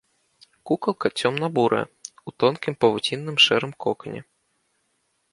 Кукалка 0.69 1.07
цёмна-бурая, 1.19 1.81
у 2.31 2.33
тонкім 2.43 2.73
павуцінным 2.85 3.37
шэрым 3.45 3.71
кокане. 3.85 4.21